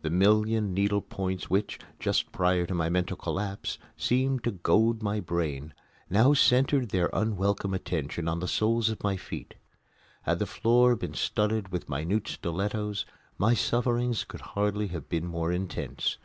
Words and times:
The 0.00 0.08
million 0.08 0.72
needle 0.72 1.02
points 1.02 1.50
which, 1.50 1.78
just 2.00 2.32
prior 2.32 2.64
to 2.64 2.72
my 2.72 2.88
mental 2.88 3.14
collapse, 3.14 3.76
seemed 3.94 4.42
to 4.44 4.52
goad 4.52 5.02
my 5.02 5.20
brain, 5.20 5.74
now 6.08 6.32
centred 6.32 6.88
their 6.88 7.10
unwelcome 7.12 7.74
attention 7.74 8.26
on 8.26 8.40
the 8.40 8.48
soles 8.48 8.88
of 8.88 9.04
my 9.04 9.18
feet. 9.18 9.52
Had 10.22 10.38
the 10.38 10.46
floor 10.46 10.96
been 10.96 11.12
studded 11.12 11.72
with 11.72 11.90
minute 11.90 12.26
stilettos 12.28 13.04
my 13.36 13.52
sufferings 13.52 14.24
could 14.24 14.40
hardly 14.40 14.86
have 14.86 15.10
been 15.10 15.26
more 15.26 15.52
intense. 15.52 16.16